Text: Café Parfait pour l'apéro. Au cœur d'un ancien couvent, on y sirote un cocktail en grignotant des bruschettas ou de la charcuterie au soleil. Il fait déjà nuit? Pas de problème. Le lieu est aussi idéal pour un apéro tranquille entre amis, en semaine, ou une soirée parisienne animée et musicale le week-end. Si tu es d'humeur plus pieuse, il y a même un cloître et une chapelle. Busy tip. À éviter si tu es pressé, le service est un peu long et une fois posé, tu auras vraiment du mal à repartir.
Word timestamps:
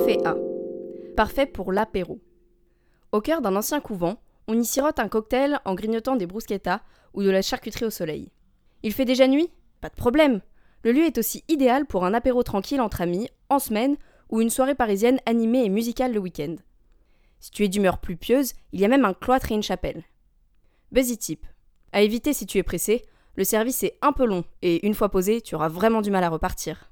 Café 0.00 0.18
Parfait 1.14 1.46
pour 1.46 1.72
l'apéro. 1.72 2.20
Au 3.12 3.20
cœur 3.20 3.42
d'un 3.42 3.54
ancien 3.54 3.80
couvent, 3.80 4.22
on 4.48 4.58
y 4.58 4.64
sirote 4.64 4.98
un 4.98 5.08
cocktail 5.08 5.60
en 5.66 5.74
grignotant 5.74 6.16
des 6.16 6.26
bruschettas 6.26 6.80
ou 7.12 7.22
de 7.22 7.28
la 7.28 7.42
charcuterie 7.42 7.84
au 7.84 7.90
soleil. 7.90 8.32
Il 8.82 8.94
fait 8.94 9.04
déjà 9.04 9.28
nuit? 9.28 9.50
Pas 9.82 9.90
de 9.90 9.94
problème. 9.94 10.40
Le 10.84 10.92
lieu 10.92 11.04
est 11.04 11.18
aussi 11.18 11.44
idéal 11.48 11.84
pour 11.84 12.06
un 12.06 12.14
apéro 12.14 12.42
tranquille 12.42 12.80
entre 12.80 13.02
amis, 13.02 13.28
en 13.50 13.58
semaine, 13.58 13.96
ou 14.30 14.40
une 14.40 14.48
soirée 14.48 14.74
parisienne 14.74 15.20
animée 15.26 15.64
et 15.64 15.68
musicale 15.68 16.14
le 16.14 16.20
week-end. 16.20 16.56
Si 17.38 17.50
tu 17.50 17.64
es 17.64 17.68
d'humeur 17.68 17.98
plus 17.98 18.16
pieuse, 18.16 18.54
il 18.72 18.80
y 18.80 18.86
a 18.86 18.88
même 18.88 19.04
un 19.04 19.12
cloître 19.12 19.52
et 19.52 19.54
une 19.54 19.62
chapelle. 19.62 20.04
Busy 20.92 21.18
tip. 21.18 21.46
À 21.92 22.00
éviter 22.00 22.32
si 22.32 22.46
tu 22.46 22.56
es 22.56 22.62
pressé, 22.62 23.04
le 23.34 23.44
service 23.44 23.82
est 23.82 23.98
un 24.00 24.12
peu 24.12 24.24
long 24.24 24.44
et 24.62 24.86
une 24.86 24.94
fois 24.94 25.10
posé, 25.10 25.42
tu 25.42 25.56
auras 25.56 25.68
vraiment 25.68 26.00
du 26.00 26.10
mal 26.10 26.24
à 26.24 26.30
repartir. 26.30 26.89